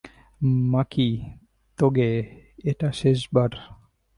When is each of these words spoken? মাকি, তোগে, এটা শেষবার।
মাকি, 0.71 1.09
তোগে, 1.77 2.11
এটা 2.63 2.91
শেষবার। 2.91 3.49